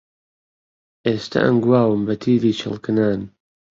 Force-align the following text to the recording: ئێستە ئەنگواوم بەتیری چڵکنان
ئێستە 1.05 1.39
ئەنگواوم 1.45 2.01
بەتیری 2.07 2.57
چڵکنان 2.59 3.21